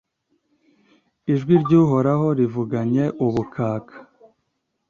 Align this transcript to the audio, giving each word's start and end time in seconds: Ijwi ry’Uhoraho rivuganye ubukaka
Ijwi 1.33 1.53
ry’Uhoraho 1.63 2.27
rivuganye 2.39 3.05
ubukaka 3.25 3.95